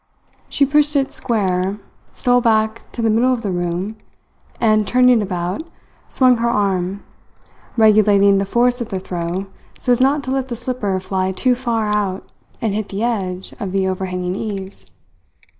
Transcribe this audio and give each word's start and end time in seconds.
She 0.49 0.65
pushed 0.65 0.95
it 0.95 1.11
square, 1.11 1.77
stole 2.11 2.41
back 2.41 2.91
to 2.93 3.03
the 3.03 3.09
middle 3.11 3.31
of 3.31 3.43
the 3.43 3.51
room, 3.51 3.97
and, 4.59 4.87
turning 4.87 5.21
about, 5.21 5.61
swung 6.09 6.37
her 6.37 6.49
arm, 6.49 7.03
regulating 7.77 8.39
the 8.39 8.47
force 8.47 8.81
of 8.81 8.89
the 8.89 8.99
throw 8.99 9.45
so 9.77 9.91
as 9.91 10.01
not 10.01 10.23
to 10.23 10.31
let 10.31 10.47
the 10.47 10.55
slipper 10.55 10.99
fly 10.99 11.31
too 11.31 11.53
far 11.53 11.85
out 11.85 12.31
and 12.59 12.73
hit 12.73 12.89
the 12.89 13.03
edge 13.03 13.53
of 13.59 13.71
the 13.71 13.87
overhanging 13.87 14.33
eaves. 14.35 14.89